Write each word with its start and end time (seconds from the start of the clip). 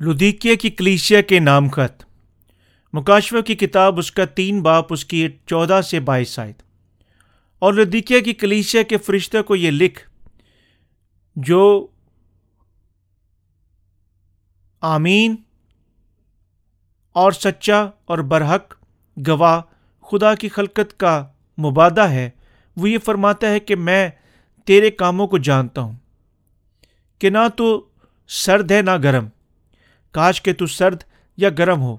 لدیکیہ 0.00 0.54
کی 0.54 0.70
کلیشیا 0.70 1.20
کے 1.20 1.38
نام 1.38 1.68
خط 1.68 2.04
مکاشوہ 2.94 3.40
کی 3.40 3.54
کتاب 3.54 3.98
اس 3.98 4.10
کا 4.12 4.24
تین 4.24 4.60
باپ، 4.62 4.92
اس 4.92 5.04
کی 5.04 5.26
چودہ 5.46 5.80
سے 5.84 6.00
بائیس 6.00 6.38
آئے 6.38 6.52
اور 7.62 7.74
لدیکیہ 7.74 8.20
کی 8.20 8.32
کلیشیا 8.32 8.82
کے 8.82 8.96
فرشتہ 8.96 9.42
کو 9.42 9.56
یہ 9.56 9.70
لکھ، 9.70 10.00
جو 11.36 11.86
آمین 14.82 15.36
اور 17.16 17.32
سچا 17.32 17.80
اور 18.04 18.18
برحق 18.24 18.74
گواہ 19.16 19.60
خدا 20.06 20.34
کی 20.34 20.48
خلقت 20.48 20.98
کا 21.00 21.26
مبادہ 21.58 22.08
ہے، 22.08 22.28
وہ 22.76 22.90
یہ 22.90 22.98
فرماتا 22.98 23.50
ہے 23.50 23.60
کہ 23.60 23.76
میں 23.76 24.08
تیرے 24.66 24.90
کاموں 24.90 25.26
کو 25.26 25.38
جانتا 25.38 25.80
ہوں، 25.80 25.94
کہ 27.20 27.30
نہ 27.30 27.46
تو 27.56 27.86
سرد 28.30 28.70
ہے 28.70 28.82
نہ 28.82 28.96
گرم۔ 29.02 29.28
کاش 30.16 30.42
کہ 30.42 30.52
تو 30.52 30.66
سرد 30.66 31.02
یا 31.38 31.48
گرم 31.58 31.80
ہو۔ 31.80 31.96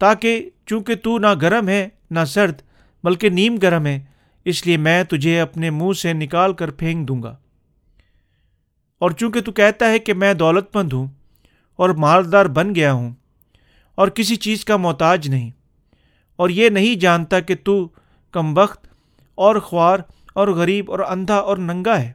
تاکہ 0.00 0.50
چونکہ 0.66 0.94
تو 0.94 1.18
نہ 1.18 1.34
گرم 1.42 1.68
ہے، 1.68 1.88
نہ 2.10 2.24
سرد، 2.24 2.62
بلکہ 3.04 3.30
نیم 3.30 3.56
گرم 3.56 3.86
ہے، 3.86 3.98
اس 4.46 4.66
لیے 4.66 4.76
میں 4.76 5.02
تجھے 5.04 5.40
اپنے 5.40 5.70
منہ 5.70 5.92
سے 5.92 6.12
نکال 6.12 6.52
کر 6.52 6.70
پھینک 6.70 7.08
دوں 7.08 7.22
گا۔ 7.22 7.36
اور 9.00 9.10
چونکہ 9.10 9.40
تو 9.40 9.52
کہتا 9.52 9.90
ہے 9.90 9.98
کہ 9.98 10.14
میں 10.14 10.32
دولت 10.34 10.76
مند 10.76 10.92
ہوں 10.92 11.06
اور 11.78 11.90
مالدار 11.96 12.46
بن 12.46 12.74
گیا 12.74 12.92
ہوں، 12.92 13.10
اور 13.94 14.08
کسی 14.08 14.36
چیز 14.36 14.64
کا 14.64 14.76
محتاج 14.76 15.28
نہیں، 15.28 15.50
اور 16.38 16.50
یہ 16.50 16.68
نہیں 16.68 17.00
جانتا 17.00 17.40
کہ 17.40 17.54
تو 17.64 17.76
کم 18.34 18.56
وقت 18.58 18.86
اور 19.38 19.56
خوار 19.56 19.98
اور 20.34 20.48
غریب 20.48 20.90
اور 20.90 21.00
اندھا 21.08 21.36
اور 21.36 21.56
ننگا 21.58 21.98
ہے۔ 21.98 22.12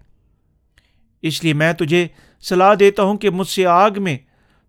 اس 1.22 1.44
لیے 1.44 1.54
میں 1.54 1.74
تجھے 1.74 2.08
صلاح 2.42 2.74
دیتا 2.80 3.04
ہوں 3.04 3.18
کہ 3.18 3.30
مجھ 3.30 3.48
سے 3.48 3.66
آگ 3.66 3.92
میں 3.98 4.18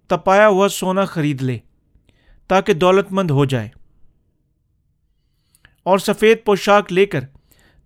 تپایا 0.09 0.49
ہوا 0.49 0.69
سونا 0.69 1.05
خرید 1.05 1.43
لے، 1.43 1.59
تاکہ 2.49 2.73
دولت 2.73 3.07
مند 3.11 3.31
ہو 3.31 3.45
جائے۔ 3.45 3.69
اور 5.83 5.99
سفید 5.99 6.39
پوشاک 6.45 6.93
لے 6.93 7.07
کر، 7.07 7.21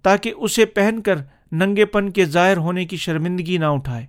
تاکہ 0.02 0.32
اسے 0.36 0.64
پہن 0.64 1.02
کر 1.02 1.18
ننگے 1.52 1.84
پن 1.84 2.10
کے 2.10 2.24
ظاہر 2.24 2.56
ہونے 2.56 2.84
کی 2.84 2.96
شرمندگی 2.96 3.58
نہ 3.58 3.64
اٹھائے۔ 3.64 4.06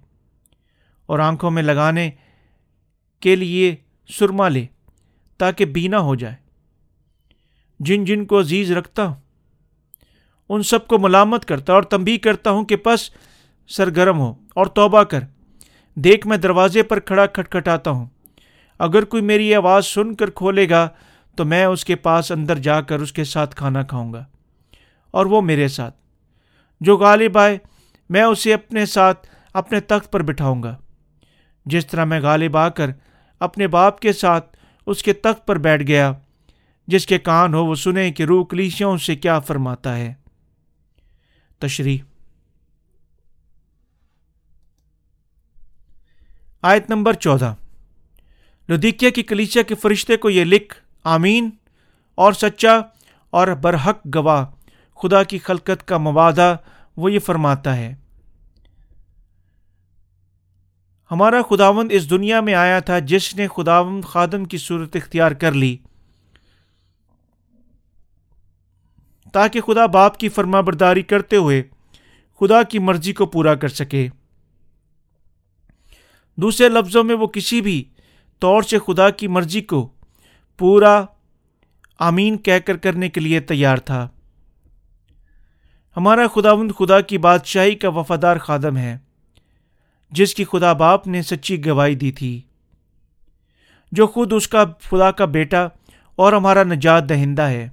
اور 1.06 1.20
آنکھوں 1.20 1.52
میں 1.52 1.64
لگانے 1.64 2.12
کے 3.20 3.36
لیے 3.36 3.76
سرما 4.10 4.50
لے، 4.50 4.66
تاکہ 5.38 5.66
بینا 5.66 6.00
ہو 6.00 6.16
جائے۔ 6.16 6.36
جن 7.80 8.06
جن 8.06 8.26
کو 8.26 8.40
عزیز 8.40 8.72
رکھتا 8.72 9.06
ہوں، 9.06 9.16
ان 10.50 10.64
سب 10.64 10.88
کو 10.88 11.00
ملامت 11.00 11.46
کرتا 11.46 11.74
اور 11.74 11.84
تمبی 11.84 12.18
کرتا 12.18 12.52
ہوں 12.52 12.66
کہ 12.66 12.76
پس 12.76 13.10
سرگرم 13.68 14.20
ہو۔ 14.20 14.47
اور 14.58 14.66
توبہ 14.66 15.04
کر۔ 15.04 15.20
دیکھ، 15.96 16.28
میں 16.28 16.38
دروازے 16.38 16.84
پر 16.84 17.00
کھڑا 17.00 17.26
کھٹکھٹاتا 17.26 17.92
ہوں۔ 17.92 18.06
اگر 18.80 19.06
کوئی 19.06 19.24
میری 19.24 19.56
آواز 19.56 19.86
سن 19.86 20.16
کر 20.16 20.30
کھولے 20.30 20.70
گا، 20.70 20.90
تو 21.36 21.46
میں 21.46 21.66
اس 21.66 21.86
کے 21.86 21.96
پاس 21.96 22.32
اندر 22.32 22.58
جا 22.58 22.82
کر 22.82 23.00
اس 23.00 23.14
کے 23.14 23.24
ساتھ 23.24 23.56
کھانا 23.56 23.84
کھاؤں 23.84 24.14
گا۔ 24.14 24.26
اور 25.12 25.26
وہ 25.26 25.42
میرے 25.42 25.68
ساتھ۔ 25.68 25.96
جو 26.82 26.98
غالب 26.98 27.38
آئے، 27.38 27.58
میں 28.10 28.22
اسے 28.22 28.54
اپنے 28.54 28.86
ساتھ 28.86 29.28
اپنے 29.54 29.80
تخت 29.80 30.12
پر 30.12 30.24
بٹھاؤں 30.24 30.64
گا۔ 30.64 30.76
جس 31.66 31.88
طرح 31.88 32.06
میں 32.06 32.20
غالب 32.20 32.58
آ 32.58 32.70
کر 32.70 32.90
اپنے 33.40 33.68
باپ 33.68 34.00
کے 34.00 34.14
ساتھ 34.14 34.58
اس 34.86 35.04
کے 35.04 35.14
تخت 35.14 35.48
پر 35.48 35.58
بیٹھ 35.58 35.84
گیا، 35.84 36.14
جس 36.88 37.08
کے 37.08 37.18
کان 37.18 37.54
ہو، 37.54 37.66
وہ 37.66 37.76
سنے 37.76 38.12
کہ 38.12 38.24
روح 38.24 38.46
کلیشیوں 38.46 38.98
سے 38.98 39.16
کیا 39.16 39.40
فرماتا 39.40 39.98
ہے۔ 39.98 40.14
تشریح۔ 41.60 41.98
آیت 46.62 46.90
نمبر 46.90 47.14
چودہ۔ 47.14 47.54
لدیکیا 48.70 49.10
کی 49.10 49.24
کلیچیا 49.24 49.64
کے 49.64 49.76
فرشتے 49.76 50.18
کو 50.18 50.30
یہ 50.30 50.44
لکھ، 50.44 50.76
آمین۔ 51.04 51.50
اور 52.16 52.34
سچا 52.34 52.80
اور 53.30 53.48
برحق 53.48 54.08
گواہ، 54.16 54.46
خدا 54.96 55.24
کی 55.24 55.40
خلقت 55.40 55.88
کا 55.88 55.98
موادہ 55.98 56.56
وہ 56.98 57.12
یہ 57.12 57.20
فرماتا 57.20 57.78
ہے۔ 57.78 57.96
ہمارا 61.12 61.42
خداوند 61.50 61.92
اس 61.92 62.10
دنیا 62.10 62.42
میں 62.42 62.54
آیا 62.54 62.80
تھا 62.80 63.00
جس 63.00 63.36
نے 63.36 63.48
خداوند 63.48 64.06
خادم 64.06 64.46
کی 64.46 64.58
صورت 64.58 64.96
اختیار 64.96 65.32
کر 65.32 65.52
لی۔ 65.52 65.78
تاکہ 69.34 69.62
خدا 69.62 69.86
باپ 69.86 70.18
کی 70.18 70.30
فرما 70.30 70.62
برداری 70.62 71.02
کرتے 71.02 71.36
ہوئے 71.36 71.64
خدا 72.40 72.64
کی 72.64 72.80
مرضی 72.80 73.14
کو 73.14 73.26
پورا 73.26 73.56
کر 73.56 73.68
سکے۔ 73.68 74.08
دوسرے 76.38 76.70
لفظوں 76.70 77.04
میں 77.04 77.16
وہ 77.16 77.28
کسی 77.28 77.62
بھی 77.62 77.84
طور 78.40 78.62
سے 78.62 78.80
خدا 78.80 79.10
کی 79.10 79.28
مرضی 79.28 79.62
کو 79.62 79.90
پورا 80.58 81.06
آمین 82.00 82.38
کہہ 82.38 82.60
کر 82.66 82.78
کرنے 82.78 83.10
کے 83.10 83.22
لیے 83.22 83.40
تیار 83.40 83.78
تھا۔ 83.78 84.10
ہمارا 85.98 86.28
خداوند 86.28 86.72
خدا 86.80 87.02
کی 87.02 87.18
بادشاہی 87.18 87.76
کا 87.76 87.90
وفادار 87.90 88.38
خادم 88.38 88.78
ہے، 88.78 88.98
جس 90.12 90.36
کی 90.36 90.46
خدا 90.46 90.74
باپ 90.74 91.08
نے 91.08 91.22
سچی 91.22 91.66
گواہی 91.66 91.96
دی 91.96 92.12
تھی۔ 92.12 92.42
جو 93.92 94.08
خود 94.08 94.34
اس 94.34 94.48
کا 94.48 94.64
خدا 94.84 95.12
کا 95.12 95.26
بیٹا 95.26 95.68
اور 96.16 96.34
ہمارا 96.34 96.64
نجات 96.64 97.10
دہندہ 97.10 97.42
ہے۔ 97.42 97.70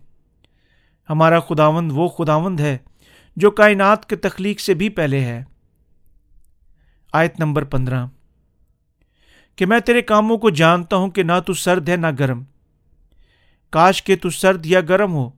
ہمارا 1.11 1.41
خداوند 1.41 1.93
وہ 1.95 2.09
خداوند 2.09 2.61
ہے 2.61 2.79
جو 3.37 3.51
کائنات 3.51 4.09
کے 4.09 4.17
تخلیق 4.17 4.61
سے 4.61 4.75
بھی 4.75 4.89
پہلے 4.89 5.21
ہے۔ 5.21 5.45
آیت 7.13 7.41
نمبر 7.41 7.65
پندرہ۔ 7.65 8.07
کہ 9.57 9.67
میں 9.67 9.81
تیرے 9.81 10.03
کاموں 10.03 10.39
کو 10.39 10.51
جانتا 10.51 10.97
ہوں 10.97 11.09
کہ 11.11 11.23
نہ 11.23 11.33
تو 11.47 11.53
سرد 11.53 11.89
ہے 11.89 11.97
نہ 11.97 12.07
گرم۔ 12.19 12.43
کاش 13.71 14.03
کہ 14.03 14.17
تو 14.17 14.31
سرد 14.31 14.67
یا 14.67 14.81
گرم 14.81 15.13
ہو، 15.13 15.31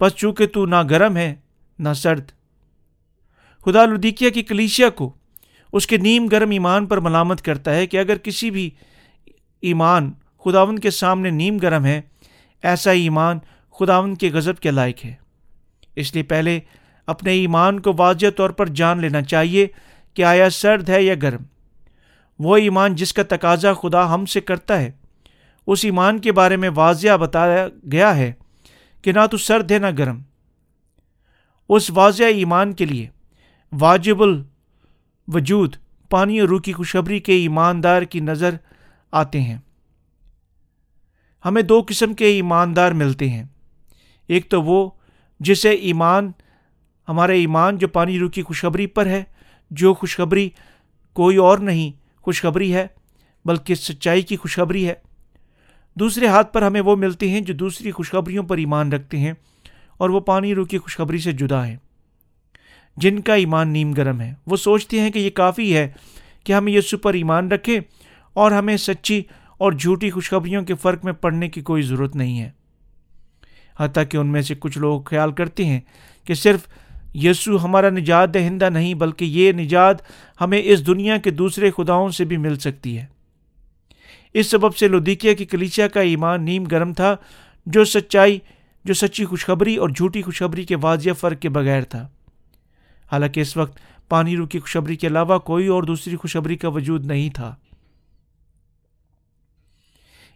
بس 0.00 0.12
چونکہ 0.12 0.46
تو 0.46 0.66
نہ 0.66 0.82
گرم 0.90 1.16
ہے 1.16 1.34
نہ 1.78 1.88
سرد۔ 1.92 2.30
خدا 3.64 3.86
لدیکیا 3.86 4.30
کی 4.30 4.42
کلیشیا 4.42 4.90
کو، 4.90 5.12
اس 5.72 5.86
کے 5.86 5.96
نیم 5.96 6.26
گرم 6.26 6.50
ایمان 6.50 6.86
پر 6.86 7.00
ملامت 7.00 7.42
کرتا 7.42 7.74
ہے 7.74 7.86
کہ 7.86 7.96
اگر 7.96 8.18
کسی 8.18 8.50
بھی 8.50 8.70
ایمان 9.60 10.12
خداون 10.44 10.78
کے 10.78 10.90
سامنے 10.90 11.30
نیم 11.30 11.58
گرم 11.58 11.84
ہے، 11.84 12.00
ایسا 12.62 12.90
ایمان 12.90 13.38
خداون 13.78 14.14
کے 14.14 14.30
غضب 14.30 14.56
کے 14.56 14.70
لائق 14.70 15.04
ہے۔ 15.04 15.14
اس 15.96 16.14
لیے 16.14 16.22
پہلے 16.22 16.60
اپنے 17.06 17.32
ایمان 17.32 17.80
کو 17.80 17.92
واضح 17.98 18.26
طور 18.36 18.50
پر 18.50 18.66
جان 18.66 19.00
لینا 19.00 19.22
چاہیے 19.22 19.66
کہ 20.14 20.24
آیا 20.24 20.50
سرد 20.50 20.88
ہے 20.88 21.02
یا 21.02 21.14
گرم۔ 21.22 21.42
وہ 22.38 22.56
ایمان 22.56 22.94
جس 22.94 23.12
کا 23.12 23.22
تقاضا 23.28 23.74
خدا 23.74 24.14
ہم 24.14 24.26
سے 24.26 24.40
کرتا 24.40 24.80
ہے۔ 24.80 24.90
اس 25.66 25.84
ایمان 25.84 26.18
کے 26.18 26.32
بارے 26.32 26.56
میں 26.56 26.70
واضح 26.74 27.16
بتایا 27.16 27.68
گیا 27.92 28.16
ہے 28.16 28.32
کہ 29.02 29.12
نہ 29.12 29.26
تو 29.30 29.36
سرد 29.36 29.70
ہے 29.70 29.78
نہ 29.78 29.86
گرم۔ 29.98 30.22
اس 31.68 31.90
واضح 31.90 32.24
ایمان 32.24 32.72
کے 32.72 32.84
لیے 32.84 33.08
واجب 33.72 34.22
الوجود، 34.22 35.76
پانی 36.10 36.40
اور 36.40 36.48
روح 36.48 36.60
کی 36.60 36.72
خوشبری 36.72 37.20
کے 37.20 37.32
ایماندار 37.32 38.02
کی 38.02 38.20
نظر 38.20 38.54
آتے 39.12 39.40
ہیں۔ 39.40 39.58
ہمیں 41.44 41.62
دو 41.62 41.82
قسم 41.88 42.14
کے 42.14 42.24
ایماندار 42.24 42.92
ملتے 42.92 43.28
ہیں۔ 43.28 43.44
ایک 44.26 44.50
تو 44.50 44.62
وہ 44.62 44.90
جسے 45.40 45.70
ایمان 45.70 46.32
ہمارا 47.08 47.32
ایمان 47.32 47.78
جو 47.78 47.88
پانی، 47.88 48.18
روح 48.18 48.30
کی 48.30 48.42
خوشخبری 48.42 48.86
پر 48.86 49.06
ہے، 49.06 49.24
جو 49.70 49.94
خوشخبری 49.94 50.50
کوئی 51.12 51.36
اور 51.36 51.58
نہیں 51.58 52.05
خوشخبری 52.26 52.74
ہے، 52.74 52.86
بلکہ 53.44 53.74
سچائی 53.74 54.22
کی 54.22 54.36
خوشخبری 54.36 54.88
ہے۔ 54.88 54.94
دوسرے 55.94 56.26
ہاتھ 56.26 56.52
پر 56.52 56.62
ہمیں 56.62 56.80
وہ 56.80 56.96
ملتے 56.96 57.30
ہیں 57.30 57.40
جو 57.40 57.54
دوسری 57.54 57.90
خوشخبریوں 57.90 58.44
پر 58.44 58.56
ایمان 58.56 58.92
رکھتے 58.92 59.18
ہیں 59.18 59.32
اور 59.96 60.10
وہ 60.10 60.20
پانی 60.20 60.54
رو 60.54 60.64
کی 60.64 60.78
خوشخبری 60.78 61.18
سے 61.18 61.32
جدا 61.32 61.66
ہیں۔ 61.66 61.76
جن 62.96 63.20
کا 63.20 63.34
ایمان 63.34 63.68
نیم 63.68 63.92
گرم 63.92 64.20
ہے۔ 64.20 64.34
وہ 64.46 64.56
سوچتے 64.56 65.00
ہیں 65.00 65.10
کہ 65.10 65.18
یہ 65.18 65.30
کافی 65.30 65.76
ہے 65.76 65.92
کہ 66.44 66.52
ہم 66.52 66.68
یسو 66.68 66.98
پر 66.98 67.14
ایمان 67.14 67.48
رکھیں 67.48 67.80
اور 68.32 68.52
ہمیں 68.52 68.76
سچی 68.76 69.22
اور 69.58 69.72
جھوٹی 69.72 70.10
خوشخبریوں 70.10 70.62
کے 70.62 70.74
فرق 70.74 71.04
میں 71.04 71.12
پڑھنے 71.12 71.48
کی 71.48 71.60
کوئی 71.60 71.82
ضرورت 71.82 72.16
نہیں 72.16 72.40
ہے۔ 72.40 72.50
حتیٰ 73.78 74.02
کہ 74.10 74.16
ان 74.16 74.26
میں 74.26 74.42
سے 74.42 74.54
کچھ 74.58 74.78
لوگ 74.78 75.02
خیال 75.02 75.32
کرتے 75.32 75.64
ہیں 75.64 75.80
کہ 76.24 76.34
صرف 76.34 76.60
یسو 77.22 77.64
ہمارا 77.64 77.90
نجات 77.90 78.34
دہندہ 78.34 78.70
نہیں، 78.70 78.94
بلکہ 78.94 79.24
یہ 79.24 79.52
نجات 79.52 79.96
ہمیں 80.40 80.62
اس 80.64 80.86
دنیا 80.86 81.16
کے 81.16 81.30
دوسرے 81.30 81.70
خداؤں 81.70 82.08
سے 82.08 82.24
بھی 82.24 82.36
مل 82.36 82.58
سکتی 82.58 82.98
ہے۔ 82.98 83.06
اس 84.34 84.50
سبب 84.50 84.76
سے 84.76 84.88
لدیکیا 84.88 85.32
کی 85.32 85.44
کلیچیا 85.44 85.88
کا 85.88 86.00
ایمان 86.00 86.44
نیم 86.44 86.64
گرم 86.64 86.92
تھا، 86.92 87.16
جو 87.66 87.84
سچائی، 87.84 88.38
جو 88.84 88.94
سچی 88.94 89.24
خوشخبری 89.24 89.76
اور 89.76 89.88
جھوٹی 89.88 90.22
خوشخبری 90.22 90.64
کے 90.64 90.76
واضح 90.76 91.10
فرق 91.18 91.40
کے 91.40 91.48
بغیر 91.48 91.82
تھا۔ 91.82 92.08
حالانکہ 93.12 93.40
اس 93.40 93.56
وقت 93.56 93.78
پانی 94.08 94.36
رو 94.36 94.46
کی 94.46 94.58
خوشخبری 94.58 94.96
کے 94.96 95.06
علاوہ 95.06 95.38
کوئی 95.38 95.66
اور 95.66 95.82
دوسری 95.82 96.16
خوشخبری 96.16 96.56
کا 96.56 96.68
وجود 96.68 97.06
نہیں 97.06 97.30
تھا۔ 97.30 97.54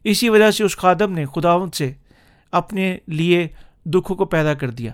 اسی 0.05 0.29
وجہ 0.29 0.51
سے 0.51 0.65
اس 0.65 0.77
خادم 0.77 1.13
نے 1.13 1.25
خداون 1.27 1.71
سے 1.71 1.93
اپنے 2.53 2.99
لیے 3.07 3.49
دکھوں 3.85 4.17
کو 4.17 4.25
پیدا 4.25 4.55
کر 4.55 4.71
دیا۔ 4.71 4.93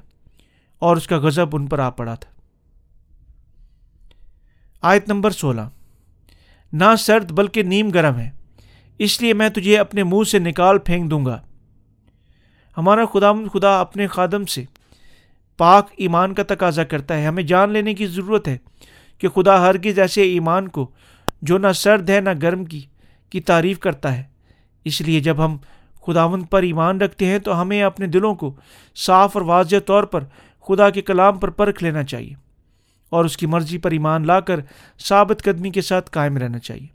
اور 0.78 0.96
اس 0.96 1.06
کا 1.06 1.18
غضب 1.18 1.46
ان 1.52 1.66
پر 1.66 1.78
آ 1.78 1.90
پڑا 1.90 2.14
تھا۔ 2.14 2.30
آیت 4.82 5.08
نمبر 5.08 5.30
سولہ۔ 5.30 5.60
نہ 6.72 6.84
سرد 6.98 7.32
بلکہ 7.32 7.62
نیم 7.62 7.88
گرم 7.90 8.18
ہے۔ 8.18 8.30
اس 8.98 9.22
لیے 9.22 9.34
میں 9.34 9.48
تجھے 9.48 9.78
اپنے 9.78 10.04
منہ 10.04 10.24
سے 10.24 10.38
نکال 10.38 10.78
پھینک 10.78 11.10
دوں 11.10 11.24
گا۔ 11.24 11.40
ہمارا 12.76 13.04
خدا 13.04 13.32
خدا 13.52 13.80
اپنے 13.80 14.06
خادم 14.06 14.44
سے 14.44 14.64
پاک 15.56 15.88
ایمان 15.96 16.34
کا 16.34 16.42
تقاضا 16.42 16.84
کرتا 16.84 17.16
ہے۔ 17.16 17.26
ہمیں 17.26 17.42
جان 17.42 17.70
لینے 17.70 17.94
کی 17.94 18.06
ضرورت 18.06 18.48
ہے 18.48 18.58
کہ 19.18 19.28
خدا 19.28 19.60
ہرگز 19.60 19.98
ایسے 19.98 20.22
ایمان 20.22 20.68
کو 20.68 20.90
جو 21.42 21.58
نہ 21.58 21.72
سرد 21.74 22.10
ہے، 22.10 22.20
نہ 22.20 22.30
گرم 22.42 22.64
کی 22.64 22.80
کی 23.30 23.40
تعریف 23.40 23.78
کرتا 23.78 24.16
ہے۔ 24.16 24.22
اس 24.84 25.00
لیے 25.00 25.20
جب 25.20 25.44
ہم 25.44 25.56
خداون 26.06 26.42
پر 26.42 26.62
ایمان 26.62 27.00
رکھتے 27.00 27.26
ہیں 27.26 27.38
تو 27.38 27.62
ہمیں 27.62 27.82
اپنے 27.82 28.06
دلوں 28.06 28.34
کو 28.34 28.54
صاف 28.96 29.30
اور 29.36 29.42
واضح 29.42 29.76
طور 29.86 30.04
پر 30.04 30.24
خدا 30.68 30.90
کے 30.90 31.02
کلام 31.02 31.38
پر 31.38 31.50
پرکھ 31.50 31.82
لینا 31.82 32.04
چاہیے 32.04 32.34
اور 33.08 33.24
اس 33.24 33.36
کی 33.36 33.46
مرضی 33.46 33.78
پر 33.78 33.90
ایمان 33.90 34.26
لا 34.26 34.40
کر 34.40 34.60
ثابت 34.98 35.42
قدمی 35.42 35.70
کے 35.70 35.80
ساتھ 35.80 36.10
قائم 36.10 36.36
رہنا 36.36 36.58
چاہیے۔ 36.58 36.86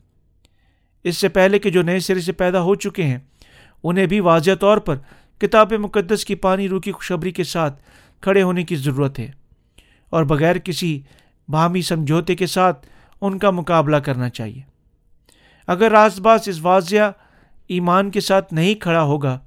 اس 1.04 1.18
سے 1.18 1.28
پہلے 1.28 1.58
کہ 1.58 1.70
جو 1.70 1.82
نئے 1.82 1.98
سرے 1.98 2.20
سے 2.20 2.32
پیدا 2.32 2.60
ہو 2.60 2.74
چکے 2.74 3.02
ہیں، 3.02 3.18
انہیں 3.84 4.06
بھی 4.06 4.20
واضح 4.20 4.50
طور 4.60 4.78
پر 4.78 4.96
کتاب 5.38 5.72
مقدس 5.72 6.24
کی 6.24 6.34
پانی 6.34 6.68
روح 6.68 6.80
کی 6.80 6.92
خوشبری 6.92 7.30
کے 7.30 7.44
ساتھ 7.44 7.82
کھڑے 8.20 8.42
ہونے 8.42 8.62
کی 8.62 8.76
ضرورت 8.76 9.18
ہے 9.18 9.30
اور 10.10 10.24
بغیر 10.24 10.58
کسی 10.58 11.00
باہمی 11.48 11.82
سمجھوتے 11.82 12.34
کے 12.34 12.46
ساتھ 12.46 12.86
ان 13.20 13.38
کا 13.38 13.50
مقابلہ 13.50 13.96
کرنا 13.96 14.28
چاہیے۔ 14.28 14.60
اگر 15.66 15.90
راست 15.90 16.20
باز 16.20 16.48
اس 16.48 16.60
واضح 16.62 17.10
ایمان 17.66 18.10
کے 18.10 18.20
ساتھ 18.20 18.54
نہیں 18.54 18.74
کھڑا 18.74 19.02
ہوگا، 19.02 19.38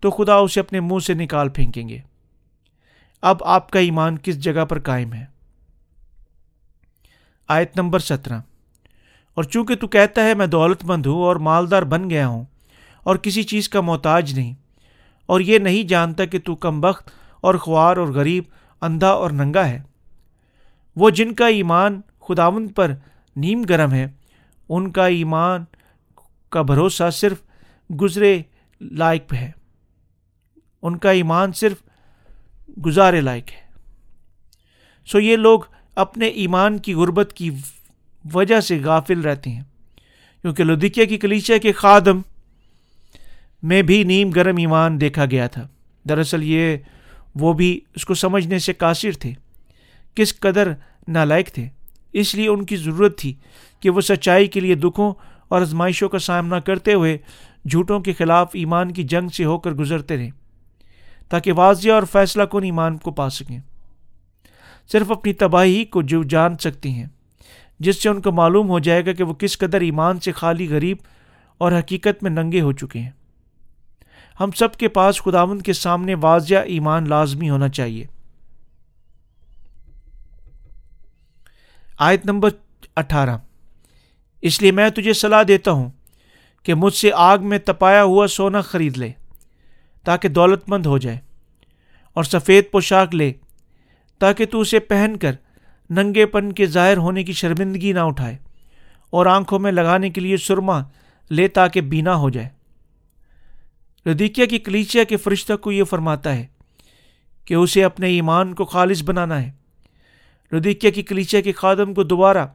تو 0.00 0.10
خدا 0.10 0.34
اسے 0.34 0.60
اپنے 0.60 0.80
منہ 0.80 0.98
سے 0.98 1.14
نکال 1.14 1.48
پھینکیں 1.48 1.88
گے۔ 1.88 1.98
اب 3.22 3.44
آپ 3.44 3.70
کا 3.70 3.78
ایمان 3.78 4.18
کس 4.18 4.38
جگہ 4.38 4.64
پر 4.64 4.80
قائم 4.80 5.12
ہے؟ 5.12 5.24
آیت 7.48 7.76
نمبر 7.76 7.98
سترہ۔ 7.98 8.40
اور 9.36 9.44
چونکہ 9.44 9.74
تو 9.74 9.86
کہتا 9.86 10.24
ہے 10.24 10.34
میں 10.34 10.46
دولت 10.46 10.84
مند 10.84 11.06
ہوں 11.06 11.22
اور 11.22 11.36
مالدار 11.36 11.82
بن 11.82 12.10
گیا 12.10 12.26
ہوں 12.28 12.44
اور 13.02 13.16
کسی 13.16 13.42
چیز 13.42 13.68
کا 13.68 13.80
محتاج 13.80 14.32
نہیں، 14.38 14.54
اور 15.26 15.40
یہ 15.40 15.58
نہیں 15.58 15.82
جانتا 15.82 16.24
کہ 16.24 16.38
تو 16.38 16.54
کم 16.56 16.80
بخت 16.80 17.10
اور 17.40 17.54
خوار 17.54 17.96
اور 17.96 18.08
غریب، 18.08 18.44
اندھا 18.82 19.10
اور 19.10 19.30
ننگا 19.30 19.66
ہے۔ 19.66 19.82
وہ 20.96 21.10
جن 21.10 21.34
کا 21.34 21.46
ایمان 21.46 22.00
خداون 22.20 22.68
پر 22.68 22.94
نیم 23.36 23.62
گرم 23.62 23.92
ہے، 23.92 24.06
ان 24.68 24.90
کا 24.90 25.06
ایمان 25.06 25.64
کا 26.48 26.62
بھروسہ 26.62 27.10
صرف 27.10 27.42
گزرے 27.90 28.40
لائق 28.80 29.32
ہے۔ 29.34 29.50
ان 30.82 30.98
کا 30.98 31.10
ایمان 31.10 31.52
صرف 31.52 31.82
گزارے 32.84 33.20
لائق 33.20 33.52
ہے۔ 33.52 33.68
سو 35.06 35.20
یہ 35.20 35.36
لوگ 35.36 35.60
اپنے 35.94 36.26
ایمان 36.26 36.78
کی 36.78 36.94
غربت 36.94 37.32
کی 37.36 37.50
وجہ 38.32 38.60
سے 38.60 38.78
غافل 38.84 39.20
رہتے 39.20 39.50
ہیں۔ 39.50 39.62
کیونکہ 40.42 40.64
لدھکیا 40.64 41.04
کی 41.04 41.16
کلیچیا 41.16 41.58
کے 41.58 41.72
خادم 41.72 42.20
میں 43.62 43.82
بھی 43.82 44.04
نیم 44.04 44.30
گرم 44.30 44.56
ایمان 44.56 45.00
دیکھا 45.00 45.24
گیا 45.24 45.46
تھا۔ 45.46 45.68
دراصل 46.08 46.42
یہ 46.42 46.76
وہ 47.34 47.52
بھی 47.52 47.80
اس 47.94 48.04
کو 48.04 48.14
سمجھنے 48.14 48.58
سے 48.58 48.72
قاصر 48.72 49.10
تھے۔ 49.20 49.32
کس 50.14 50.40
قدر 50.40 50.72
نالائق 51.08 51.46
تھے۔ 51.46 51.68
اس 52.12 52.34
لیے 52.34 52.48
ان 52.48 52.64
کی 52.64 52.76
ضرورت 52.76 53.18
تھی 53.18 53.34
کہ 53.80 53.90
وہ 53.90 54.00
سچائی 54.00 54.46
کے 54.46 54.60
لیے 54.60 54.74
دکھوں 54.74 55.14
اور 55.48 55.60
آزمائشوں 55.60 56.08
کا 56.08 56.18
سامنا 56.18 56.60
کرتے 56.60 56.94
ہوئے 56.94 57.18
جھوٹوں 57.70 58.00
کے 58.00 58.12
خلاف 58.12 58.50
ایمان 58.52 58.92
کی 58.92 59.02
جنگ 59.02 59.28
سے 59.28 59.44
ہو 59.44 59.58
کر 59.58 59.70
گزرتے 59.70 60.16
رہیں۔ 60.16 60.30
تاکہ 61.28 61.52
واضح 61.52 61.90
اور 61.90 62.02
فیصلہ 62.02 62.42
کن 62.42 62.64
ایمان 62.64 62.96
کو 62.96 63.10
پا 63.10 63.30
سکیں۔ 63.30 63.58
صرف 64.92 65.10
اپنی 65.10 65.32
تباہی 65.32 65.84
کو 65.84 66.02
جو 66.02 66.22
جان 66.22 66.58
سکتی 66.58 66.90
ہیں، 66.90 67.06
جس 67.78 68.02
سے 68.02 68.08
ان 68.08 68.20
کو 68.20 68.32
معلوم 68.32 68.68
ہو 68.68 68.78
جائے 68.78 69.06
گا 69.06 69.12
کہ 69.12 69.24
وہ 69.24 69.34
کس 69.34 69.58
قدر 69.58 69.80
ایمان 69.80 70.20
سے 70.20 70.32
خالی 70.32 70.68
غریب 70.68 70.96
اور 71.58 71.72
حقیقت 71.72 72.22
میں 72.22 72.30
ننگے 72.30 72.60
ہو 72.60 72.72
چکے 72.72 72.98
ہیں۔ 72.98 73.10
ہم 74.40 74.50
سب 74.50 74.74
کے 74.74 74.88
پاس 74.88 75.22
خداون 75.22 75.60
کے 75.60 75.72
سامنے 75.72 76.14
واضح 76.14 76.54
ایمان 76.54 77.08
لازمی 77.08 77.50
ہونا 77.50 77.68
چاہیے۔ 77.68 78.06
آیت 81.98 82.26
نمبر 82.26 82.48
اٹھارہ۔ 82.96 83.36
اس 84.42 84.62
لیے 84.62 84.72
میں 84.72 84.90
تجھے 84.90 85.12
صلاح 85.12 85.42
دیتا 85.48 85.70
ہوں 85.70 85.90
کہ 86.62 86.74
مجھ 86.74 86.94
سے 86.94 87.10
آگ 87.14 87.38
میں 87.40 87.58
تپایا 87.58 88.02
ہوا 88.02 88.26
سونا 88.26 88.60
خرید 88.60 88.98
لے۔ 88.98 89.12
تاکہ 90.04 90.28
دولت 90.28 90.68
مند 90.68 90.86
ہو 90.86 90.98
جائے 90.98 91.18
اور 92.14 92.24
سفید 92.24 92.64
پوشاک 92.70 93.14
لے، 93.14 93.32
تاکہ 94.18 94.46
تو 94.46 94.60
اسے 94.60 94.78
پہن 94.78 95.16
کر 95.16 95.32
ننگے 95.90 96.26
پن 96.26 96.52
کے 96.52 96.66
ظاہر 96.66 96.96
ہونے 96.96 97.24
کی 97.24 97.32
شرمندگی 97.32 97.92
نہ 97.92 98.00
اٹھائے 98.00 98.36
اور 99.10 99.26
آنکھوں 99.26 99.58
میں 99.58 99.72
لگانے 99.72 100.10
کے 100.10 100.20
لیے 100.20 100.36
سرما 100.36 100.80
لے 101.30 101.48
تاکہ 101.48 101.80
بینا 101.80 102.14
ہو 102.14 102.30
جائے۔ 102.30 102.48
ردیکیا 104.06 104.46
کی 104.46 104.58
کلیچیا 104.58 105.04
کے 105.04 105.16
فرشتہ 105.16 105.52
کو 105.56 105.72
یہ 105.72 105.84
فرماتا 105.84 106.34
ہے 106.34 106.46
کہ 107.44 107.54
اسے 107.54 107.84
اپنے 107.84 108.08
ایمان 108.08 108.54
کو 108.54 108.64
خالص 108.64 109.02
بنانا 109.02 109.42
ہے۔ 109.42 109.50
ردیکیا 110.52 110.90
کی 110.90 111.02
کلیچیا 111.02 111.40
کے 111.40 111.52
خادم 111.52 111.94
کو 111.94 112.02
دوبارہ 112.02 112.46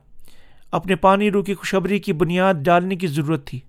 اپنے 0.71 0.95
پانی 0.95 1.31
رو 1.31 1.43
کی 1.43 1.53
خوشبری 1.53 1.99
کی 1.99 2.13
بنیاد 2.13 2.53
ڈالنے 2.53 2.95
کی 2.95 3.07
ضرورت 3.07 3.47
تھی 3.47 3.59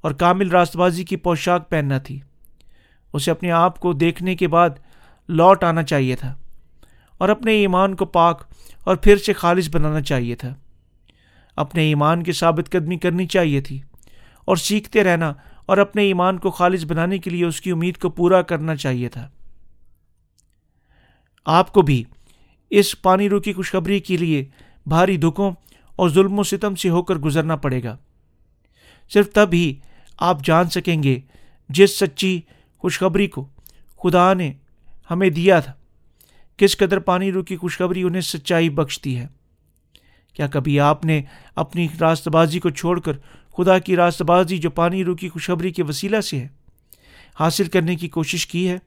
اور 0.00 0.10
کامل 0.10 0.50
راست 0.50 0.76
بازی 0.76 1.04
کی 1.04 1.16
پوشاک 1.16 1.70
پہننا 1.70 1.98
تھی۔ 1.98 2.20
اسے 3.16 3.30
اپنے 3.30 3.50
آپ 3.50 3.80
کو 3.80 3.92
دیکھنے 3.92 4.36
کے 4.36 4.48
بعد 4.48 4.70
لوٹ 5.28 5.64
آنا 5.64 5.82
چاہیے 5.82 6.16
تھا 6.16 6.34
اور 7.18 7.28
اپنے 7.28 7.52
ایمان 7.52 7.96
کو 7.96 8.04
پاک 8.04 8.42
اور 8.84 8.96
پھر 8.96 9.16
سے 9.16 9.32
خالص 9.32 9.68
بنانا 9.70 10.00
چاہیے 10.00 10.34
تھا۔ 10.34 10.54
اپنے 11.56 11.82
ایمان 11.82 12.22
کی 12.22 12.32
ثابت 12.32 12.70
قدمی 12.70 12.98
کرنی 12.98 13.26
چاہیے 13.26 13.60
تھی 13.60 13.80
اور 14.44 14.56
سیکھتے 14.56 15.04
رہنا 15.04 15.32
اور 15.66 15.78
اپنے 15.78 16.02
ایمان 16.02 16.38
کو 16.38 16.50
خالص 16.50 16.84
بنانے 16.84 17.18
کے 17.18 17.30
لیے 17.30 17.44
اس 17.44 17.60
کی 17.60 17.70
امید 17.70 17.96
کو 17.96 18.10
پورا 18.10 18.42
کرنا 18.42 18.76
چاہیے 18.76 19.08
تھا۔ 19.08 19.28
آپ 21.46 21.72
کو 21.72 21.82
بھی 21.82 22.04
اس 22.70 23.02
پانی 23.02 23.28
رو 23.28 23.40
کی 23.40 23.52
خوشخبری 23.52 24.00
کے 24.00 24.16
لیے 24.16 24.44
بھاری 24.86 25.16
دکھوں 25.16 25.52
اور 25.96 26.08
ظلم 26.08 26.38
و 26.38 26.42
ستم 26.42 26.74
سے 26.74 26.88
ہو 26.88 27.02
کر 27.02 27.14
گزرنا 27.14 27.56
پڑے 27.56 27.82
گا۔ 27.82 27.96
صرف 29.14 29.32
تب 29.32 29.48
ہی 29.52 29.74
آپ 30.18 30.44
جان 30.44 30.68
سکیں 30.68 31.02
گے 31.02 31.20
جس 31.68 31.98
سچی 31.98 32.40
خوشخبری 32.78 33.26
کو۔ 33.26 33.48
خدا 34.02 34.34
نے 34.34 34.52
ہمیں 35.10 35.30
دیا 35.30 35.60
تھا۔ 35.60 35.72
کس 36.56 36.76
قدر 36.76 36.98
پانی 36.98 37.32
رو 37.32 37.42
کی 37.42 37.56
خوشخبری 37.56 38.02
انہیں 38.02 38.20
سچائی 38.20 38.70
بخشتی 38.70 39.18
ہے۔ 39.18 39.26
کیا 40.32 40.46
کبھی 40.46 40.80
آپ 40.80 41.04
نے 41.04 41.22
اپنی 41.54 41.88
راست 42.00 42.28
بازی 42.28 42.60
کو 42.60 42.70
چھوڑ 42.70 43.00
کر 43.00 43.12
خدا 43.56 43.78
کی 43.78 43.96
راست 43.96 44.22
بازی 44.22 44.58
جو 44.58 44.70
پانی 44.70 45.04
رو 45.04 45.14
کی 45.14 45.28
خوشخبری 45.28 45.70
کے 45.70 45.82
وسیلہ 45.82 46.20
سے 46.20 46.38
ہے، 46.38 46.48
حاصل 47.40 47.68
کرنے 47.68 47.96
کی 47.96 48.08
کوشش 48.08 48.46
کی 48.46 48.68
ہے؟ 48.68 48.78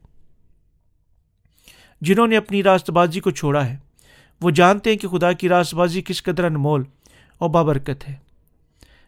جنہوں 2.01 2.27
نے 2.27 2.37
اپنی 2.37 2.63
راست 2.63 2.89
بازی 2.89 3.19
کو 3.19 3.31
چھوڑا 3.31 3.65
ہے، 3.65 3.77
وہ 4.41 4.49
جانتے 4.49 4.89
ہیں 4.89 4.97
کہ 4.97 5.07
خدا 5.07 5.31
کی 5.31 5.49
راست 5.49 5.73
بازی 5.73 6.01
کس 6.01 6.23
قدر 6.23 6.43
انمول 6.43 6.83
اور 7.37 7.49
بابرکت 7.49 8.09
ہے۔ 8.09 8.15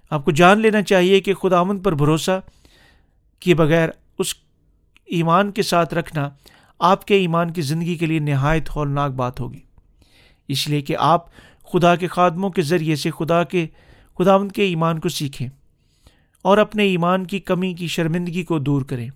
آپ 0.10 0.26
کو 0.26 0.32
جان 0.32 0.60
لینا 0.60 0.82
چاہیے 0.82 1.20
کہ 1.20 1.34
خدا 1.34 1.60
امن 1.60 1.80
پر 1.80 1.96
بھروسہ 1.96 2.42
کیے 3.40 3.56
بغیر 3.56 3.90
اس 4.20 4.36
ایمان 5.12 5.51
کے 5.51 5.63
ساتھ 5.63 5.94
رکھنا 5.94 6.30
آپ 6.80 7.06
کے 7.06 7.15
ایمان 7.15 7.51
کی 7.51 7.62
زندگی 7.62 7.96
کے 7.96 8.06
لیے 8.06 8.20
نہایت 8.20 8.70
ہولناک 8.75 9.12
بات 9.12 9.39
ہوگی۔ 9.39 9.60
اس 10.48 10.68
لیے 10.68 10.82
کہ 10.82 10.96
آپ 11.00 11.25
خدا 11.74 11.96
کے 11.96 12.08
خادموں 12.08 12.50
کے 12.50 12.62
ذریعے 12.62 12.96
سے 12.96 13.12
خدا 13.12 13.44
کے 13.44 13.68
خداون 14.18 14.50
کے 14.50 14.63
ایمان 14.63 15.00
کو 15.00 15.10
سیکھیں 15.10 15.48
اور 16.41 16.58
اپنے 16.58 16.84
ایمان 16.84 17.27
کی 17.27 17.39
کمی 17.39 17.74
کی 17.74 17.88
شرمندگی 17.88 18.44
کو 18.44 18.60
دور 18.60 18.82
کریں۔ 18.82 19.10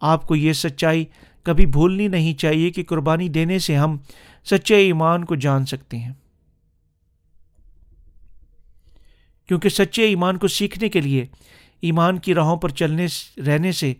آپ 0.00 0.26
کو 0.26 0.36
یہ 0.36 0.52
سچائی 0.52 1.04
کبھی 1.42 1.66
بھولنی 1.66 2.08
نہیں 2.08 2.34
چاہیے 2.34 2.70
کہ 2.70 2.84
قربانی 2.84 3.28
دینے 3.28 3.58
سے 3.58 3.76
ہم 3.76 3.96
سچے 4.44 4.76
ایمان 4.76 5.24
کو 5.24 5.34
جان 5.34 5.66
سکتے 5.66 5.98
ہیں۔ 5.98 6.12
کیونکہ 9.48 9.68
سچے 9.68 10.02
ایمان 10.02 10.36
کو 10.36 10.48
سیکھنے 10.48 10.88
کے 10.88 11.00
لیے 11.00 11.26
ایمان 11.82 12.18
کی 12.18 12.34
راہوں 12.34 12.56
پر 12.56 12.68
چلنے 12.68 13.06
رہنے 13.46 13.72
سے 13.72 13.94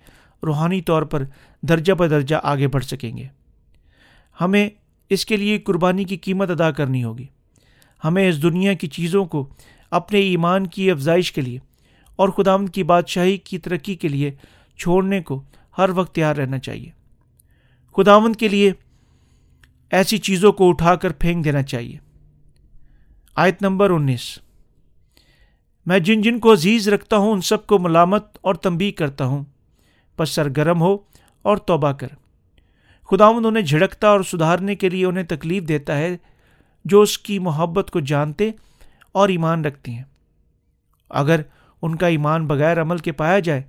روحانی 0.47 0.81
طور 0.81 1.03
پر 1.03 1.23
درجہ 1.63 1.93
بدرجہ 1.93 2.37
آگے 2.43 2.69
بڑھ 2.69 2.85
سکیں 2.85 3.17
گے۔ 3.17 3.27
ہمیں 4.41 4.71
اس 5.11 5.27
کے 5.27 5.37
لیے 5.37 5.59
قربانی 5.59 6.05
کی 6.05 6.17
قیمت 6.17 6.51
ادا 6.51 6.71
کرنی 6.71 7.05
ہوگی۔ 7.05 7.27
ہمیں 8.05 8.29
اس 8.29 8.43
دنیا 8.43 8.75
کی 8.75 8.87
چیزوں 8.87 9.25
کو 9.25 9.49
اپنے 9.91 10.19
ایمان 10.19 10.67
کی 10.67 10.91
افزائش 10.91 11.33
کے 11.33 11.41
لیے 11.41 11.59
اور 12.17 12.29
خدام 12.29 12.67
کی 12.67 12.83
بادشاہی 12.83 13.37
کی 13.37 13.59
ترقی 13.59 13.95
کے 13.95 14.09
لیے 14.09 14.31
چھوڑنے 14.77 15.23
کو 15.23 15.43
ہر 15.79 15.91
وقت 15.95 16.15
تیار 16.15 16.37
رہنا 16.37 16.59
چاہیے۔ 16.59 16.91
خداون 17.97 18.33
کے 18.33 18.49
لیے 18.49 18.73
ایسی 19.91 20.19
چیزوں 20.19 20.53
کو 20.53 20.69
اٹھا 20.69 20.95
کر 20.95 21.13
پھینک 21.13 21.45
دینا 21.45 21.63
چاہیے۔ 21.63 21.99
آیت 23.35 23.63
نمبر 23.63 23.91
انیس۔ 23.91 24.39
میں 25.87 25.99
جن 25.99 26.23
جن 26.23 26.39
کو 26.39 26.53
عزیز 26.53 26.89
رکھتا 26.89 27.17
ہوں، 27.17 27.33
ان 27.33 27.41
سب 27.41 27.67
کو 27.67 27.79
ملامت 27.79 28.39
اور 28.41 28.55
تنبی 28.55 28.91
کرتا 28.91 29.25
ہوں۔ 29.25 29.45
بس 30.19 30.31
سرگرم 30.31 30.81
ہو 30.81 30.97
اور 31.43 31.57
توبہ 31.57 31.93
کر۔ 31.93 32.09
خداون 33.11 33.47
انہیں 33.47 33.65
جھڑکتا 33.65 34.09
اور 34.09 34.21
سدھارنے 34.21 34.75
کے 34.75 34.89
لیے 34.89 35.05
انہیں 35.05 35.25
تکلیف 35.25 35.69
دیتا 35.69 35.99
ہے 35.99 36.17
جو 36.85 37.01
اس 37.01 37.19
کی 37.19 37.39
محبت 37.39 37.91
کو 37.91 38.01
جانتے 38.01 38.51
اور 39.13 39.29
ایمان 39.29 39.65
رکھتے 39.65 39.93
ہیں۔ 39.93 40.03
اگر 41.11 41.41
ان 41.83 41.97
کا 41.97 42.07
ایمان 42.07 42.47
بغیر 42.47 42.83
عمل 42.83 42.99
کے 42.99 43.13
پایا 43.13 43.39
جائے، 43.39 43.63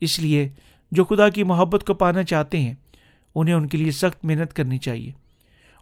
اس 0.00 0.18
لیے 0.18 0.48
جو 0.90 1.04
خدا 1.04 1.28
کی 1.28 1.42
محبت 1.42 1.86
کو 1.86 1.94
پانا 1.94 2.22
چاہتے 2.22 2.60
ہیں، 2.60 2.74
انہیں 3.34 3.54
ان 3.54 3.68
کے 3.68 3.78
لیے 3.78 3.90
سخت 3.90 4.24
محنت 4.24 4.52
کرنی 4.52 4.78
چاہیے 4.78 5.12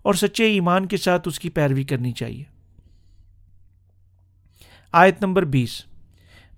اور 0.02 0.14
سچے 0.14 0.44
ایمان 0.44 0.86
کے 0.86 0.96
ساتھ 0.96 1.28
اس 1.28 1.38
کی 1.38 1.50
پیروی 1.50 1.84
کرنی 1.84 2.12
چاہیے۔ 2.12 2.44
آیت 4.92 5.22
نمبر 5.22 5.44
بیس۔ 5.44 5.84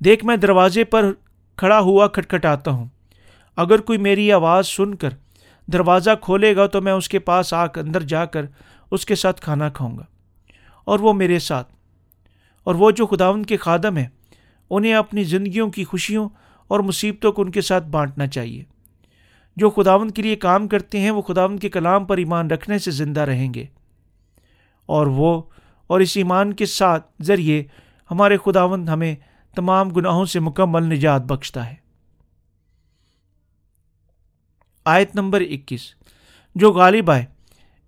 دیکھ، 0.05 0.25
میں 0.25 0.37
دروازے 0.37 0.85
پر 0.85 1.13
کھڑا 1.57 1.81
ہوا 1.81 2.09
کھٹکھٹاتا 2.09 2.71
ہوں۔ 2.71 2.87
اگر 3.57 3.81
کوئی 3.81 3.99
میری 3.99 4.33
آواز 4.33 4.67
سن 4.67 4.95
کر 4.95 5.11
دروازہ 5.67 6.11
کھولے 6.21 6.57
گا 6.57 6.67
تو 6.67 6.83
میں 6.83 6.93
اس 6.93 7.09
کے 7.09 7.19
پاس 7.19 7.55
آ 7.55 7.67
کر 7.67 7.83
اندر 7.83 8.03
جا 8.03 8.25
کر 8.25 8.47
اس 8.91 9.07
کے 9.07 9.15
ساتھ 9.15 9.41
کھانا 9.41 9.69
کھاؤں 9.69 9.99
گا۔ 9.99 10.03
اور 10.85 10.99
وہ 10.99 11.13
میرے 11.13 11.39
ساتھ، 11.39 11.73
اور 12.65 12.75
وہ 12.75 12.91
جو 12.91 13.07
خداون 13.07 13.43
کے 13.43 13.57
خادم 13.57 13.97
ہیں، 13.97 14.09
انہیں 14.71 14.95
اپنی 14.95 15.25
زندگیوں 15.25 15.71
کی 15.71 15.85
خوشیوں 15.85 16.29
اور 16.69 16.81
مصیبتوں 16.81 17.33
کو 17.33 17.43
ان 17.43 17.51
کے 17.51 17.61
ساتھ 17.61 17.85
بانٹنا 17.85 18.27
چاہیے۔ 18.27 18.65
جو 19.57 19.71
خداون 19.71 20.11
کے 20.11 20.23
لیے 20.23 20.37
کام 20.37 20.69
کرتے 20.69 21.01
ہیں، 21.01 21.11
وہ 21.11 21.23
خداون 21.23 21.59
کے 21.59 21.69
کلام 21.69 22.05
پر 22.05 22.17
ایمان 22.17 22.51
رکھنے 22.51 22.79
سے 22.79 22.91
زندہ 22.91 23.21
رہیں 23.21 23.55
گے۔ 23.55 23.67
اور 24.87 25.07
وہ 25.07 25.43
اور 25.87 26.01
اس 26.01 26.17
ایمان 26.17 26.53
کے 26.53 26.67
ساتھ 26.67 27.07
ذریعے 27.23 27.65
ہمارے 28.11 28.37
خداون 28.45 28.89
ہمیں 28.89 29.15
تمام 29.57 29.89
گناہوں 29.89 30.25
سے 30.25 30.41
مکمل 30.41 30.83
نجات 30.83 31.23
بخشتا 31.23 31.71
ہے۔ 31.71 31.82
آیت 34.85 35.15
نمبر 35.15 35.41
اکیس۔ 35.41 35.81
جو 36.55 36.73
غالب 36.73 37.11
آئے، 37.11 37.25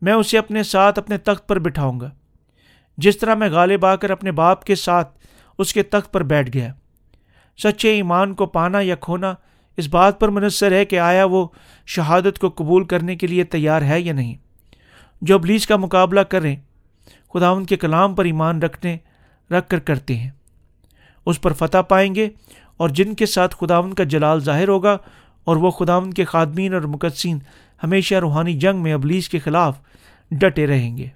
میں 0.03 0.13
اسے 0.13 0.39
اپنے 0.39 0.63
ساتھ 0.63 0.99
اپنے 0.99 1.19
تخت 1.19 1.49
پر 1.49 1.59
بٹھاؤں 1.59 2.01
گا۔ 2.01 2.11
جس 2.97 3.19
طرح 3.19 3.35
میں 3.35 3.51
غالب 3.51 3.87
آ 3.87 3.97
کر 3.97 4.11
اپنے 4.11 4.33
باپ 4.33 4.65
کے 4.65 4.75
ساتھ 4.75 5.19
اس 5.59 5.75
کے 5.75 5.83
تخت 5.83 6.13
پر 6.13 6.23
بیٹھ 6.23 6.51
گیا۔ 6.55 6.73
سچے 7.63 7.95
ایمان 7.95 8.35
کو 8.35 8.47
پانا 8.47 8.81
یا 8.81 8.95
کھونا 8.95 9.35
اس 9.77 9.89
بات 9.89 10.21
پر 10.21 10.29
منحصر 10.29 10.73
ہے 10.73 10.85
کہ 10.85 10.99
آیا 10.99 11.25
وہ 11.25 11.47
شہادت 11.87 12.39
کو 12.39 12.49
قبول 12.49 12.85
کرنے 12.85 13.17
کے 13.17 13.27
لیے 13.27 13.45
تیار 13.45 13.83
ہے 13.83 14.01
یا 14.01 14.13
نہیں۔ 14.13 14.35
جو 15.23 15.35
ابلیس 15.35 15.67
کا 15.67 15.77
مقابلہ 15.77 16.21
کریں 16.21 16.57
خدا 17.35 17.49
ان 17.49 17.65
کے 17.65 17.77
کلام 17.77 18.15
پر 18.15 18.25
ایمان 18.25 18.63
رکھنے، 18.63 18.97
رکھ 19.51 19.69
کر 19.69 19.79
کرتے 19.79 20.17
ہیں۔ 20.17 20.31
اس 21.27 21.41
پر 21.41 21.53
فتح 21.53 21.79
پائیں 21.79 22.15
گے 22.15 22.29
اور 22.77 22.89
جن 22.89 23.15
کے 23.15 23.27
ساتھ 23.27 23.57
خداون 23.61 23.95
کا 23.95 24.05
جلال 24.05 24.41
ظاہر 24.41 24.69
ہوگا 24.69 24.99
اور 25.45 25.57
وہ 25.57 25.71
خداون 25.71 26.13
کے 26.13 26.25
خادمین 26.25 26.75
اور 26.75 26.83
مقدسین 26.83 27.39
ہمیشہ 27.83 28.15
روحانی 28.15 28.59
جنگ 28.59 28.83
میں 28.83 28.93
ابلیس 28.93 29.29
کے 29.29 29.39
خلاف 29.39 29.79
ڈٹے 30.31 30.67
رہیں 30.67 30.97
گے۔ 30.97 31.07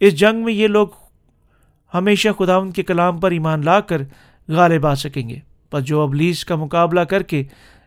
اس 0.00 0.14
جنگ 0.14 0.44
میں 0.44 0.52
یہ 0.52 0.68
لوگ 0.68 0.88
ہمیشہ 1.94 2.28
خداون 2.38 2.70
کے 2.70 2.82
کلام 2.82 3.20
پر 3.20 3.30
ایمان 3.30 3.64
لا 3.64 3.80
کر 3.80 4.02
غالب 4.48 4.86
آ 4.86 4.94
سکیں 4.94 5.28
گے، 5.28 5.38
پر 5.70 5.80
جو 5.80 6.00
ابلیس 6.00 6.44
کا 6.44 6.56
مقابلہ 6.56 7.00
کر 7.00 7.22
کے 7.22 7.42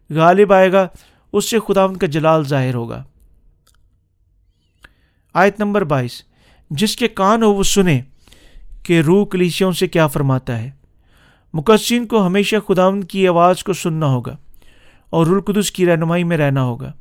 غالب 0.09 0.53
آئے 0.53 0.71
گا، 0.71 0.87
اس 1.33 1.49
سے 1.49 1.57
خداون 1.67 1.97
کا 1.97 2.07
جلال 2.07 2.43
ظاہر 2.43 2.73
ہوگا۔ 2.73 3.03
آیت 5.33 5.59
نمبر 5.59 5.83
بائیس، 5.83 6.23
جس 6.69 6.95
کے 6.95 7.07
کان 7.07 7.43
ہو 7.43 7.53
وہ 7.53 7.63
سنے 7.63 8.01
کہ 8.83 9.01
روح 9.01 9.25
کلیسیوں 9.25 9.71
سے 9.71 9.87
کیا 9.87 10.07
فرماتا 10.07 10.59
ہے۔ 10.59 10.69
مقصین 11.53 12.07
کو 12.07 12.27
ہمیشہ 12.27 12.55
خداون 12.67 13.03
کی 13.03 13.27
آواز 13.27 13.63
کو 13.63 13.73
سننا 13.73 14.05
ہوگا۔ 14.05 14.37
اور 15.09 15.27
رلقدس 15.27 15.71
کی 15.71 15.85
رہنمائی 15.85 16.23
میں 16.23 16.37
رہنا 16.37 16.63
ہوگا۔ 16.63 16.91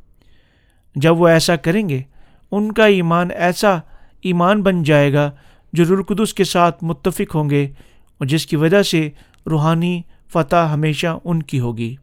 جب 0.94 1.20
وہ 1.20 1.28
ایسا 1.28 1.56
کریں 1.56 1.88
گے، 1.88 2.02
ان 2.50 2.72
کا 2.72 2.86
ایمان 2.86 3.30
ایسا 3.30 3.78
ایمان 4.22 4.62
بن 4.62 4.82
جائے 4.82 5.12
گا 5.12 5.30
جو 5.72 5.84
رلقدس 5.84 6.34
کے 6.34 6.44
ساتھ 6.44 6.84
متفق 6.84 7.34
ہوں 7.34 7.50
گے، 7.50 7.64
اور 8.18 8.26
جس 8.26 8.46
کی 8.46 8.56
وجہ 8.56 8.82
سے 8.82 9.10
روحانی 9.50 10.02
فتح 10.32 10.68
ہمیشہ 10.72 11.18
ان 11.24 11.42
کی 11.42 11.60
ہوگی۔ 11.60 11.96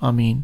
آمین۔ 0.00 0.40